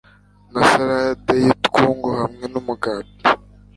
[0.51, 3.21] na salade yutwungu hamwe numugati